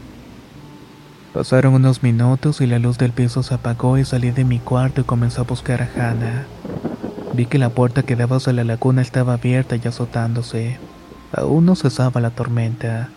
Pasaron 1.32 1.74
unos 1.74 2.02
minutos 2.02 2.60
y 2.60 2.66
la 2.66 2.78
luz 2.78 2.98
del 2.98 3.12
piso 3.12 3.42
se 3.42 3.54
apagó 3.54 3.96
y 3.96 4.04
salí 4.04 4.32
de 4.32 4.44
mi 4.44 4.58
cuarto 4.58 5.00
y 5.00 5.04
comencé 5.04 5.40
a 5.40 5.44
buscar 5.44 5.80
a 5.80 5.88
Hannah. 5.96 6.44
Vi 7.32 7.46
que 7.46 7.58
la 7.58 7.70
puerta 7.70 8.02
que 8.02 8.16
daba 8.16 8.36
hacia 8.36 8.52
la 8.52 8.64
laguna 8.64 9.00
estaba 9.00 9.34
abierta 9.34 9.76
y 9.76 9.88
azotándose. 9.88 10.78
Aún 11.32 11.64
no 11.64 11.74
cesaba 11.74 12.20
la 12.20 12.30
tormenta. 12.30 13.08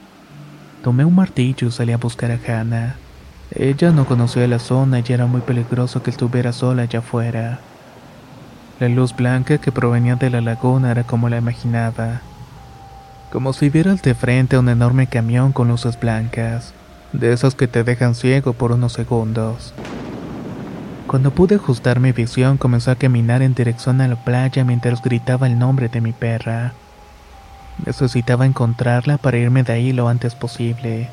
Tomé 0.81 1.03
un 1.03 1.15
martillo 1.15 1.67
y 1.67 1.71
salí 1.71 1.91
a 1.91 1.97
buscar 1.97 2.31
a 2.31 2.39
Hannah. 2.47 2.95
Ella 3.57 3.91
no 3.91 4.05
conocía 4.05 4.47
la 4.47 4.59
zona 4.59 4.99
y 4.99 5.13
era 5.13 5.27
muy 5.27 5.39
peligroso 5.39 6.03
que 6.03 6.09
estuviera 6.09 6.51
sola 6.51 6.83
allá 6.83 6.99
afuera. 6.99 7.59
La 8.81 8.89
luz 8.89 9.15
blanca 9.15 9.59
que 9.59 9.71
provenía 9.71 10.17
de 10.17 10.29
la 10.29 10.41
laguna 10.41 10.91
era 10.91 11.03
como 11.03 11.29
la 11.29 11.37
imaginaba. 11.37 12.21
Como 13.31 13.53
si 13.53 13.69
vieras 13.69 14.01
de 14.01 14.13
frente 14.13 14.57
a 14.57 14.59
un 14.59 14.67
enorme 14.67 15.07
camión 15.07 15.53
con 15.53 15.69
luces 15.69 15.97
blancas 15.97 16.73
de 17.13 17.31
esos 17.31 17.55
que 17.55 17.69
te 17.69 17.85
dejan 17.85 18.13
ciego 18.13 18.51
por 18.51 18.73
unos 18.73 18.91
segundos. 18.91 19.73
Cuando 21.07 21.31
pude 21.31 21.55
ajustar 21.55 22.01
mi 22.01 22.11
visión, 22.11 22.57
comenzó 22.57 22.91
a 22.91 22.95
caminar 22.95 23.41
en 23.41 23.53
dirección 23.53 24.01
a 24.01 24.07
la 24.09 24.17
playa 24.17 24.65
mientras 24.65 25.01
gritaba 25.01 25.47
el 25.47 25.57
nombre 25.57 25.87
de 25.87 26.01
mi 26.01 26.11
perra. 26.11 26.73
Necesitaba 27.85 28.45
encontrarla 28.45 29.17
para 29.17 29.37
irme 29.37 29.63
de 29.63 29.71
ahí 29.71 29.93
lo 29.93 30.09
antes 30.09 30.35
posible. 30.35 31.09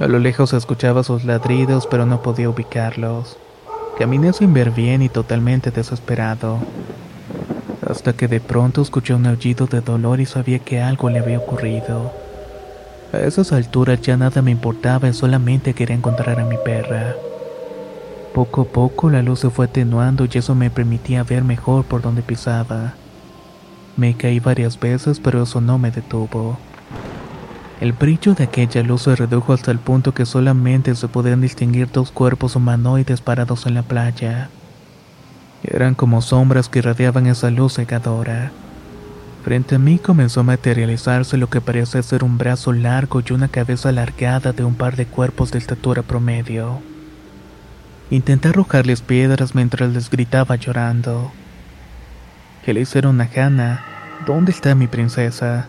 A 0.00 0.06
lo 0.08 0.18
lejos 0.18 0.52
escuchaba 0.52 1.04
sus 1.04 1.24
ladridos, 1.24 1.86
pero 1.86 2.06
no 2.06 2.22
podía 2.22 2.48
ubicarlos. 2.48 3.38
Caminé 3.98 4.32
sin 4.32 4.54
ver 4.54 4.70
bien 4.70 5.02
y 5.02 5.08
totalmente 5.08 5.70
desesperado. 5.70 6.58
Hasta 7.88 8.14
que 8.14 8.26
de 8.26 8.40
pronto 8.40 8.80
escuché 8.82 9.14
un 9.14 9.26
aullido 9.26 9.66
de 9.66 9.80
dolor 9.80 10.20
y 10.20 10.26
sabía 10.26 10.58
que 10.58 10.80
algo 10.80 11.10
le 11.10 11.18
había 11.18 11.38
ocurrido. 11.38 12.12
A 13.12 13.18
esas 13.18 13.52
alturas 13.52 14.00
ya 14.00 14.16
nada 14.16 14.40
me 14.40 14.50
importaba 14.50 15.08
y 15.08 15.12
solamente 15.12 15.74
quería 15.74 15.94
encontrar 15.94 16.40
a 16.40 16.46
mi 16.46 16.56
perra. 16.56 17.14
Poco 18.32 18.62
a 18.62 18.64
poco 18.64 19.10
la 19.10 19.22
luz 19.22 19.40
se 19.40 19.50
fue 19.50 19.66
atenuando 19.66 20.24
y 20.24 20.38
eso 20.38 20.54
me 20.54 20.70
permitía 20.70 21.22
ver 21.22 21.44
mejor 21.44 21.84
por 21.84 22.00
donde 22.00 22.22
pisaba. 22.22 22.94
Me 23.98 24.16
caí 24.16 24.40
varias 24.40 24.80
veces 24.80 25.20
pero 25.20 25.42
eso 25.42 25.60
no 25.60 25.78
me 25.78 25.90
detuvo. 25.90 26.56
El 27.82 27.94
brillo 27.94 28.34
de 28.34 28.44
aquella 28.44 28.80
luz 28.84 29.02
se 29.02 29.16
redujo 29.16 29.52
hasta 29.52 29.72
el 29.72 29.80
punto 29.80 30.14
que 30.14 30.24
solamente 30.24 30.94
se 30.94 31.08
podían 31.08 31.40
distinguir 31.40 31.90
dos 31.90 32.12
cuerpos 32.12 32.54
humanoides 32.54 33.20
parados 33.20 33.66
en 33.66 33.74
la 33.74 33.82
playa. 33.82 34.50
Eran 35.64 35.96
como 35.96 36.22
sombras 36.22 36.68
que 36.68 36.78
irradiaban 36.78 37.26
esa 37.26 37.50
luz 37.50 37.74
cegadora. 37.74 38.52
Frente 39.42 39.74
a 39.74 39.78
mí 39.80 39.98
comenzó 39.98 40.38
a 40.38 40.44
materializarse 40.44 41.36
lo 41.36 41.50
que 41.50 41.60
parecía 41.60 42.00
ser 42.04 42.22
un 42.22 42.38
brazo 42.38 42.72
largo 42.72 43.20
y 43.20 43.32
una 43.32 43.48
cabeza 43.48 43.88
alargada 43.88 44.52
de 44.52 44.62
un 44.62 44.76
par 44.76 44.94
de 44.94 45.06
cuerpos 45.06 45.50
de 45.50 45.58
estatura 45.58 46.02
promedio. 46.02 46.78
Intenté 48.10 48.50
arrojarles 48.50 49.02
piedras 49.02 49.56
mientras 49.56 49.92
les 49.92 50.08
gritaba 50.08 50.54
llorando. 50.54 51.32
¿Qué 52.64 52.74
le 52.74 52.82
hicieron 52.82 53.20
a 53.20 53.28
Hannah? 53.34 53.84
¿Dónde 54.24 54.52
está 54.52 54.76
mi 54.76 54.86
princesa? 54.86 55.66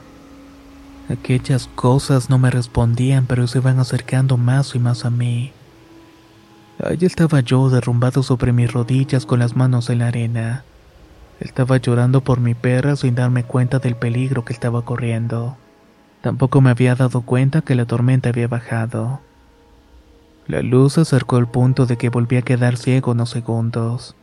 Aquellas 1.10 1.68
cosas 1.76 2.30
no 2.30 2.38
me 2.38 2.50
respondían, 2.50 3.26
pero 3.26 3.46
se 3.48 3.60
iban 3.60 3.80
acercando 3.80 4.38
más 4.38 4.74
y 4.76 4.80
más 4.80 5.06
a 5.06 5.10
mí. 5.10 5.52
Allí 6.84 7.06
estaba 7.06 7.42
yo 7.42 7.70
derrumbado 7.70 8.24
sobre 8.24 8.52
mis 8.52 8.72
rodillas 8.72 9.26
con 9.26 9.40
las 9.40 9.56
manos 9.56 9.90
en 9.90 10.00
la 10.00 10.08
arena. 10.08 10.64
Estaba 11.40 11.78
llorando 11.78 12.22
por 12.22 12.40
mi 12.40 12.54
perra 12.54 12.96
sin 12.96 13.16
darme 13.16 13.44
cuenta 13.44 13.80
del 13.80 13.96
peligro 13.96 14.46
que 14.46 14.54
estaba 14.54 14.84
corriendo. 14.84 15.58
Tampoco 16.22 16.62
me 16.62 16.70
había 16.70 16.96
dado 16.96 17.22
cuenta 17.22 17.62
que 17.62 17.76
la 17.76 17.86
tormenta 17.86 18.30
había 18.30 18.48
bajado. 18.48 19.20
La 20.48 20.62
luz 20.62 20.98
acercó 20.98 21.36
al 21.36 21.50
punto 21.50 21.86
de 21.86 21.98
que 21.98 22.10
volví 22.10 22.38
a 22.38 22.42
quedar 22.42 22.78
ciego 22.78 23.12
unos 23.12 23.30
segundos. 23.30 24.16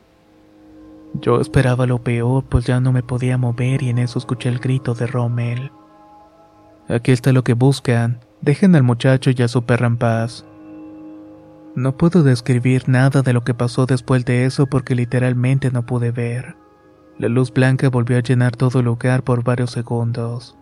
Yo 1.14 1.40
esperaba 1.40 1.87
lo 1.87 1.99
peor, 1.99 2.44
pues 2.44 2.64
ya 2.64 2.80
no 2.80 2.92
me 2.92 3.02
podía 3.02 3.37
mover 3.37 3.82
y 3.82 3.90
en 3.90 3.99
eso 3.99 4.18
escuché 4.18 4.49
el 4.49 4.58
grito 4.58 4.94
de 4.94 5.06
Rommel. 5.06 5.70
Aquí 6.90 7.12
está 7.12 7.32
lo 7.32 7.44
que 7.44 7.54
buscan. 7.54 8.18
Dejen 8.40 8.75
al 8.75 8.82
muchacho 8.82 9.30
y 9.30 9.43
a 9.43 9.49
su 9.49 9.64
perra 9.64 9.86
en 9.86 9.97
paz. 9.97 10.45
No 11.76 11.97
puedo 11.97 12.25
describir 12.25 12.88
nada 12.88 13.23
de 13.23 13.32
lo 13.32 13.45
que 13.45 13.54
pasó 13.54 13.86
después 13.86 14.25
de 14.25 14.45
eso 14.45 14.67
porque 14.67 14.97
literalmente 14.97 15.71
no 15.71 15.86
pude 15.86 16.10
ver. 16.10 16.56
La 17.17 17.28
luz 17.28 17.52
blanca 17.52 17.88
volvió 17.91 18.17
a 18.17 18.23
llenar 18.23 18.56
todo 18.56 18.80
el 18.80 18.86
lugar 18.86 19.23
por 19.23 19.45
varios 19.45 19.71
segundos. 19.71 20.56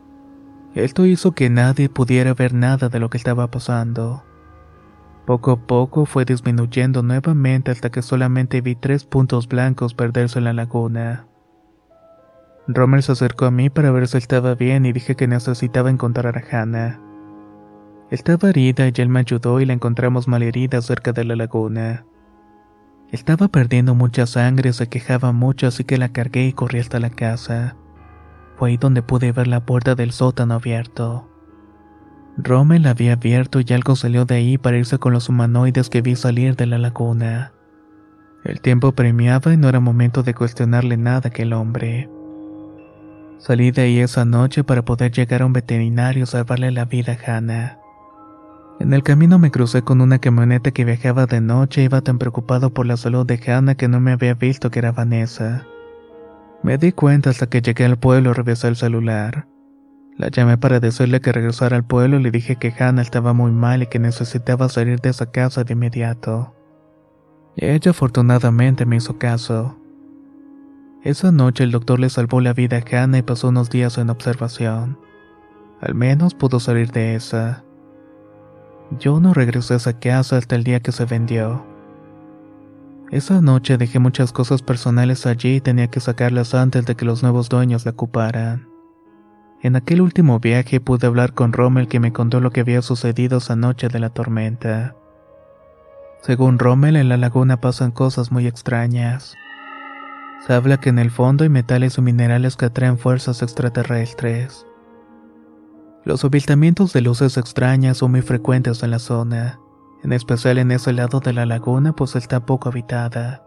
Esto 0.74 1.06
hizo 1.06 1.32
que 1.32 1.48
nadie 1.48 1.88
pudiera 1.88 2.34
ver 2.34 2.52
nada 2.52 2.90
de 2.90 3.00
lo 3.00 3.08
que 3.08 3.16
estaba 3.16 3.50
pasando. 3.50 4.22
Poco 5.24 5.52
a 5.52 5.66
poco 5.66 6.04
fue 6.04 6.26
disminuyendo 6.26 7.02
nuevamente 7.02 7.70
hasta 7.70 7.90
que 7.90 8.02
solamente 8.02 8.60
vi 8.60 8.74
tres 8.74 9.04
puntos 9.04 9.48
blancos 9.48 9.94
perderse 9.94 10.40
en 10.40 10.44
la 10.44 10.52
laguna. 10.52 11.26
Romer 12.68 13.02
se 13.02 13.12
acercó 13.12 13.46
a 13.46 13.50
mí 13.50 13.70
para 13.70 13.90
ver 13.90 14.08
si 14.08 14.18
estaba 14.18 14.54
bien 14.54 14.84
y 14.84 14.92
dije 14.92 15.16
que 15.16 15.26
necesitaba 15.26 15.88
encontrar 15.88 16.36
a 16.36 16.44
Hannah. 16.50 17.00
Estaba 18.10 18.50
herida 18.50 18.86
y 18.86 18.92
él 19.00 19.08
me 19.08 19.20
ayudó 19.20 19.60
y 19.60 19.64
la 19.64 19.72
encontramos 19.72 20.28
malherida 20.28 20.82
cerca 20.82 21.12
de 21.12 21.24
la 21.24 21.34
laguna. 21.34 22.04
Estaba 23.10 23.48
perdiendo 23.48 23.94
mucha 23.94 24.26
sangre, 24.26 24.74
se 24.74 24.86
quejaba 24.88 25.32
mucho, 25.32 25.66
así 25.66 25.84
que 25.84 25.96
la 25.96 26.10
cargué 26.10 26.46
y 26.46 26.52
corrí 26.52 26.78
hasta 26.78 27.00
la 27.00 27.08
casa. 27.08 27.74
Fue 28.56 28.68
ahí 28.68 28.76
donde 28.76 29.00
pude 29.02 29.32
ver 29.32 29.46
la 29.46 29.64
puerta 29.64 29.94
del 29.94 30.12
sótano 30.12 30.54
abierto. 30.54 31.26
Rommel 32.36 32.82
la 32.82 32.90
había 32.90 33.14
abierto 33.14 33.60
y 33.60 33.72
algo 33.72 33.96
salió 33.96 34.26
de 34.26 34.34
ahí 34.34 34.58
para 34.58 34.76
irse 34.76 34.98
con 34.98 35.14
los 35.14 35.30
humanoides 35.30 35.88
que 35.88 36.02
vi 36.02 36.16
salir 36.16 36.54
de 36.54 36.66
la 36.66 36.76
laguna. 36.76 37.52
El 38.44 38.60
tiempo 38.60 38.92
premiaba 38.92 39.54
y 39.54 39.56
no 39.56 39.70
era 39.70 39.80
momento 39.80 40.22
de 40.22 40.34
cuestionarle 40.34 40.98
nada 40.98 41.22
a 41.24 41.28
aquel 41.28 41.54
hombre. 41.54 42.10
Salí 43.38 43.70
de 43.70 43.82
ahí 43.82 44.00
esa 44.00 44.24
noche 44.24 44.64
para 44.64 44.84
poder 44.84 45.12
llegar 45.12 45.42
a 45.42 45.46
un 45.46 45.52
veterinario 45.52 46.24
y 46.24 46.26
salvarle 46.26 46.72
la 46.72 46.86
vida 46.86 47.16
a 47.24 47.36
Hannah. 47.36 47.78
En 48.80 48.92
el 48.92 49.04
camino 49.04 49.38
me 49.38 49.52
crucé 49.52 49.82
con 49.82 50.00
una 50.00 50.18
camioneta 50.18 50.72
que 50.72 50.84
viajaba 50.84 51.26
de 51.26 51.40
noche 51.40 51.82
e 51.82 51.84
iba 51.84 52.00
tan 52.00 52.18
preocupado 52.18 52.70
por 52.70 52.86
la 52.86 52.96
salud 52.96 53.24
de 53.24 53.40
Hannah 53.46 53.76
que 53.76 53.86
no 53.86 54.00
me 54.00 54.10
había 54.10 54.34
visto 54.34 54.70
que 54.70 54.80
era 54.80 54.90
Vanessa. 54.90 55.66
Me 56.64 56.78
di 56.78 56.90
cuenta 56.90 57.30
hasta 57.30 57.48
que 57.48 57.62
llegué 57.62 57.84
al 57.84 57.96
pueblo 57.96 58.30
y 58.30 58.32
revisé 58.34 58.66
el 58.66 58.76
celular. 58.76 59.46
La 60.16 60.28
llamé 60.28 60.58
para 60.58 60.80
decirle 60.80 61.20
que 61.20 61.30
regresara 61.30 61.76
al 61.76 61.84
pueblo 61.84 62.18
y 62.18 62.22
le 62.24 62.32
dije 62.32 62.56
que 62.56 62.74
Hannah 62.76 63.02
estaba 63.02 63.34
muy 63.34 63.52
mal 63.52 63.84
y 63.84 63.86
que 63.86 64.00
necesitaba 64.00 64.68
salir 64.68 65.00
de 65.00 65.10
esa 65.10 65.30
casa 65.30 65.62
de 65.62 65.74
inmediato. 65.74 66.54
Ella 67.56 67.92
afortunadamente 67.92 68.84
me 68.84 68.96
hizo 68.96 69.16
caso. 69.16 69.76
Esa 71.04 71.30
noche 71.30 71.62
el 71.62 71.70
doctor 71.70 72.00
le 72.00 72.10
salvó 72.10 72.40
la 72.40 72.52
vida 72.52 72.78
a 72.78 73.02
Hannah 73.02 73.18
y 73.18 73.22
pasó 73.22 73.48
unos 73.48 73.70
días 73.70 73.98
en 73.98 74.10
observación. 74.10 74.98
Al 75.80 75.94
menos 75.94 76.34
pudo 76.34 76.58
salir 76.58 76.90
de 76.90 77.14
esa. 77.14 77.62
Yo 78.98 79.20
no 79.20 79.32
regresé 79.32 79.74
a 79.74 79.76
esa 79.76 79.98
casa 80.00 80.36
hasta 80.36 80.56
el 80.56 80.64
día 80.64 80.80
que 80.80 80.90
se 80.90 81.04
vendió. 81.04 81.64
Esa 83.12 83.40
noche 83.40 83.78
dejé 83.78 84.00
muchas 84.00 84.32
cosas 84.32 84.60
personales 84.60 85.24
allí 85.24 85.56
y 85.56 85.60
tenía 85.60 85.88
que 85.88 86.00
sacarlas 86.00 86.54
antes 86.54 86.84
de 86.84 86.96
que 86.96 87.04
los 87.04 87.22
nuevos 87.22 87.48
dueños 87.48 87.84
la 87.84 87.92
ocuparan. 87.92 88.68
En 89.62 89.76
aquel 89.76 90.00
último 90.00 90.40
viaje 90.40 90.80
pude 90.80 91.06
hablar 91.06 91.32
con 91.32 91.52
Rommel 91.52 91.88
que 91.88 92.00
me 92.00 92.12
contó 92.12 92.40
lo 92.40 92.50
que 92.50 92.60
había 92.60 92.82
sucedido 92.82 93.38
esa 93.38 93.56
noche 93.56 93.88
de 93.88 94.00
la 94.00 94.10
tormenta. 94.10 94.96
Según 96.22 96.58
Rommel, 96.58 96.96
en 96.96 97.08
la 97.08 97.16
laguna 97.16 97.60
pasan 97.60 97.92
cosas 97.92 98.32
muy 98.32 98.46
extrañas. 98.46 99.36
Se 100.46 100.52
habla 100.52 100.78
que 100.78 100.88
en 100.88 100.98
el 100.98 101.10
fondo 101.10 101.44
hay 101.44 101.50
metales 101.50 101.98
o 101.98 102.02
minerales 102.02 102.56
que 102.56 102.66
atraen 102.66 102.98
fuerzas 102.98 103.42
extraterrestres. 103.42 104.66
Los 106.04 106.24
aviltamientos 106.24 106.92
de 106.92 107.02
luces 107.02 107.36
extrañas 107.36 107.98
son 107.98 108.12
muy 108.12 108.22
frecuentes 108.22 108.82
en 108.82 108.92
la 108.92 108.98
zona, 108.98 109.58
en 110.02 110.12
especial 110.12 110.58
en 110.58 110.70
ese 110.70 110.92
lado 110.92 111.20
de 111.20 111.32
la 111.32 111.44
laguna 111.44 111.92
pues 111.92 112.16
está 112.16 112.46
poco 112.46 112.68
habitada. 112.68 113.44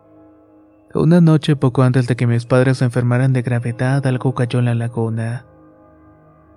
Una 0.93 1.21
noche 1.21 1.55
poco 1.55 1.83
antes 1.83 2.07
de 2.07 2.17
que 2.17 2.27
mis 2.27 2.45
padres 2.45 2.79
se 2.79 2.85
enfermaran 2.85 3.31
de 3.31 3.41
gravedad 3.41 4.05
algo 4.05 4.35
cayó 4.35 4.59
en 4.59 4.65
la 4.65 4.75
laguna. 4.75 5.45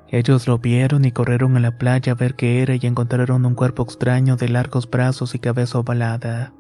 Ellos 0.09 0.47
lo 0.49 0.59
vieron 0.59 1.05
y 1.05 1.13
corrieron 1.13 1.57
a 1.57 1.61
la 1.61 1.79
playa 1.79 2.13
a 2.13 2.17
ver 2.17 2.35
qué 2.35 2.61
era 2.61 2.75
y 2.75 2.81
encontraron 2.83 3.47
un 3.47 3.55
cuerpo 3.55 3.85
extraño 3.85 4.37
de 4.37 4.49
largos 4.49 4.91
brazos 4.91 5.35
y 5.35 5.39
cabeza 5.39 5.79
ovalada. 5.79 6.53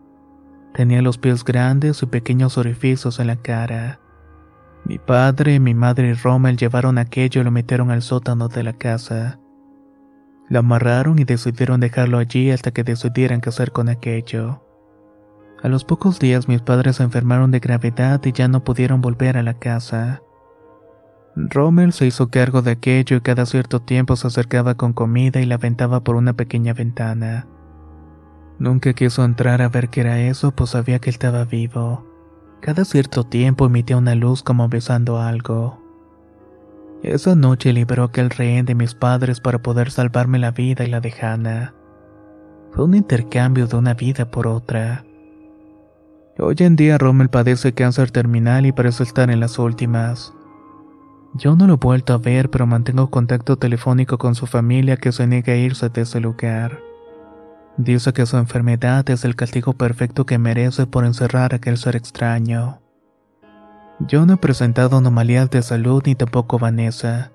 Tenía 0.74 1.02
los 1.02 1.18
pies 1.18 1.44
grandes 1.44 2.02
y 2.02 2.06
pequeños 2.06 2.58
orificios 2.58 3.20
en 3.20 3.28
la 3.28 3.36
cara. 3.36 4.00
Mi 4.84 4.98
padre, 4.98 5.60
mi 5.60 5.72
madre 5.72 6.08
y 6.08 6.14
Rommel 6.14 6.56
llevaron 6.56 6.98
aquello 6.98 7.40
y 7.40 7.44
lo 7.44 7.52
metieron 7.52 7.92
al 7.92 8.02
sótano 8.02 8.48
de 8.48 8.64
la 8.64 8.72
casa. 8.72 9.38
Lo 10.48 10.58
amarraron 10.58 11.20
y 11.20 11.24
decidieron 11.24 11.78
dejarlo 11.78 12.18
allí 12.18 12.50
hasta 12.50 12.72
que 12.72 12.82
decidieran 12.82 13.40
qué 13.40 13.50
hacer 13.50 13.70
con 13.70 13.88
aquello. 13.88 14.62
A 15.62 15.68
los 15.68 15.84
pocos 15.84 16.18
días 16.18 16.48
mis 16.48 16.60
padres 16.60 16.96
se 16.96 17.04
enfermaron 17.04 17.52
de 17.52 17.60
gravedad 17.60 18.20
y 18.24 18.32
ya 18.32 18.48
no 18.48 18.64
pudieron 18.64 19.00
volver 19.00 19.38
a 19.38 19.44
la 19.44 19.54
casa. 19.54 20.22
Rommel 21.36 21.92
se 21.92 22.06
hizo 22.06 22.30
cargo 22.30 22.62
de 22.62 22.72
aquello 22.72 23.16
y 23.16 23.20
cada 23.20 23.46
cierto 23.46 23.80
tiempo 23.80 24.16
se 24.16 24.26
acercaba 24.26 24.74
con 24.74 24.92
comida 24.92 25.40
y 25.40 25.46
la 25.46 25.54
aventaba 25.54 26.02
por 26.02 26.16
una 26.16 26.32
pequeña 26.32 26.74
ventana. 26.74 27.46
Nunca 28.58 28.92
quiso 28.92 29.24
entrar 29.24 29.62
a 29.62 29.68
ver 29.68 29.88
qué 29.88 30.02
era 30.02 30.20
eso, 30.20 30.52
pues 30.52 30.70
sabía 30.70 30.98
que 30.98 31.10
estaba 31.10 31.44
vivo. 31.44 32.04
Cada 32.60 32.84
cierto 32.84 33.24
tiempo 33.24 33.66
emitía 33.66 33.96
una 33.96 34.14
luz 34.14 34.42
como 34.42 34.68
besando 34.68 35.20
algo. 35.20 35.82
Esa 37.02 37.34
noche 37.34 37.72
liberó 37.72 38.04
aquel 38.04 38.30
rehén 38.30 38.64
de 38.64 38.74
mis 38.74 38.94
padres 38.94 39.40
para 39.40 39.60
poder 39.60 39.90
salvarme 39.90 40.38
la 40.38 40.52
vida 40.52 40.84
y 40.84 40.86
la 40.86 41.00
de 41.00 41.12
Hannah. 41.12 41.74
Fue 42.70 42.84
un 42.84 42.94
intercambio 42.94 43.66
de 43.66 43.76
una 43.76 43.92
vida 43.92 44.30
por 44.30 44.46
otra. 44.46 45.04
Hoy 46.38 46.56
en 46.60 46.76
día 46.76 46.96
Rommel 46.96 47.28
padece 47.28 47.74
cáncer 47.74 48.10
terminal 48.10 48.66
y 48.66 48.72
parece 48.72 49.02
estar 49.02 49.30
en 49.30 49.40
las 49.40 49.58
últimas. 49.58 50.32
Yo 51.34 51.56
no 51.56 51.66
lo 51.66 51.74
he 51.74 51.76
vuelto 51.76 52.14
a 52.14 52.18
ver, 52.18 52.48
pero 52.48 52.66
mantengo 52.66 53.10
contacto 53.10 53.56
telefónico 53.56 54.16
con 54.16 54.34
su 54.34 54.46
familia 54.46 54.96
que 54.96 55.12
se 55.12 55.26
niega 55.26 55.52
a 55.52 55.56
irse 55.56 55.88
de 55.88 56.02
ese 56.02 56.20
lugar. 56.20 56.80
Dice 57.76 58.12
que 58.12 58.24
su 58.26 58.36
enfermedad 58.36 59.08
es 59.10 59.24
el 59.24 59.34
castigo 59.34 59.72
perfecto 59.72 60.26
que 60.26 60.38
merece 60.38 60.86
por 60.86 61.04
encerrar 61.04 61.52
a 61.52 61.56
aquel 61.56 61.76
ser 61.76 61.96
extraño. 61.96 62.80
Yo 64.00 64.26
no 64.26 64.34
he 64.34 64.36
presentado 64.36 64.98
anomalías 64.98 65.50
de 65.50 65.62
salud 65.62 66.02
ni 66.06 66.14
tampoco 66.14 66.58
Vanessa. 66.58 67.32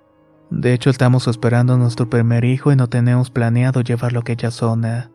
De 0.50 0.74
hecho, 0.74 0.90
estamos 0.90 1.28
esperando 1.28 1.74
a 1.74 1.78
nuestro 1.78 2.10
primer 2.10 2.46
hijo 2.46 2.72
y 2.72 2.76
no 2.76 2.88
tenemos 2.88 3.30
planeado 3.30 3.82
llevarlo 3.82 4.20
a 4.20 4.22
aquella 4.22 4.50
zona. 4.50 5.12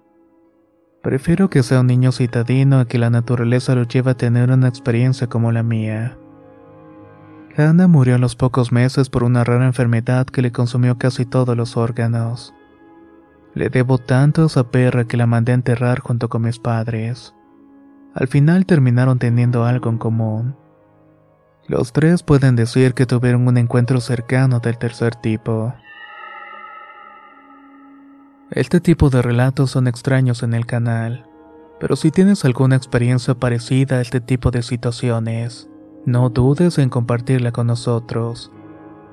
Prefiero 1.02 1.50
que 1.50 1.62
sea 1.62 1.80
un 1.80 1.86
niño 1.86 2.12
citadino 2.12 2.78
a 2.78 2.86
que 2.86 2.98
la 2.98 3.10
naturaleza 3.10 3.74
lo 3.74 3.82
lleve 3.82 4.12
a 4.12 4.16
tener 4.16 4.50
una 4.50 4.68
experiencia 4.68 5.26
como 5.26 5.52
la 5.52 5.62
mía. 5.62 6.16
Hannah 7.56 7.88
murió 7.88 8.14
a 8.14 8.18
los 8.18 8.36
pocos 8.36 8.72
meses 8.72 9.10
por 9.10 9.22
una 9.22 9.44
rara 9.44 9.66
enfermedad 9.66 10.26
que 10.26 10.42
le 10.42 10.50
consumió 10.50 10.98
casi 10.98 11.24
todos 11.24 11.56
los 11.56 11.76
órganos. 11.76 12.54
Le 13.54 13.68
debo 13.68 13.98
tanto 13.98 14.42
a 14.42 14.46
esa 14.46 14.64
perra 14.70 15.04
que 15.04 15.16
la 15.16 15.26
mandé 15.26 15.52
a 15.52 15.54
enterrar 15.54 16.00
junto 16.00 16.28
con 16.28 16.42
mis 16.42 16.58
padres. 16.58 17.34
Al 18.14 18.26
final 18.28 18.66
terminaron 18.66 19.18
teniendo 19.18 19.64
algo 19.64 19.90
en 19.90 19.98
común. 19.98 20.56
Los 21.66 21.92
tres 21.92 22.22
pueden 22.22 22.56
decir 22.56 22.94
que 22.94 23.06
tuvieron 23.06 23.46
un 23.48 23.56
encuentro 23.56 24.00
cercano 24.00 24.60
del 24.60 24.76
tercer 24.76 25.14
tipo. 25.14 25.72
Este 28.50 28.80
tipo 28.80 29.08
de 29.08 29.22
relatos 29.22 29.70
son 29.70 29.88
extraños 29.88 30.42
en 30.42 30.52
el 30.52 30.66
canal, 30.66 31.26
pero 31.80 31.96
si 31.96 32.10
tienes 32.10 32.44
alguna 32.44 32.76
experiencia 32.76 33.34
parecida 33.34 33.96
a 33.96 34.00
este 34.00 34.20
tipo 34.20 34.50
de 34.50 34.62
situaciones, 34.62 35.68
no 36.06 36.28
dudes 36.28 36.78
en 36.78 36.90
compartirla 36.90 37.52
con 37.52 37.68
nosotros. 37.68 38.52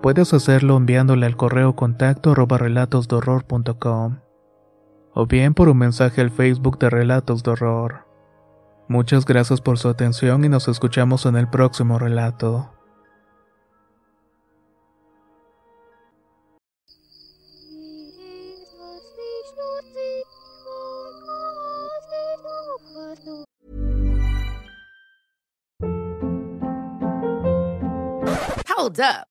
Puedes 0.02 0.34
hacerlo 0.34 0.78
enviándole 0.78 1.26
al 1.26 1.38
correo 1.38 1.76
contacto 1.76 2.32
arroba 2.32 2.58
o 5.14 5.26
bien 5.26 5.54
por 5.54 5.70
un 5.70 5.78
mensaje 5.78 6.22
al 6.22 6.32
Facebook 6.32 6.80
de 6.80 6.90
Relatos 6.90 7.44
de 7.44 7.52
Horror. 7.52 8.06
Muchas 8.88 9.26
gracias 9.26 9.62
por 9.62 9.78
su 9.78 9.90
atención 9.90 10.44
y 10.44 10.50
nos 10.50 10.68
escuchamos 10.68 11.26
en 11.26 11.38
el 11.38 11.48
próximo 11.48 11.98
relato. 12.00 12.72
Hold 28.82 29.00
up. 29.00 29.31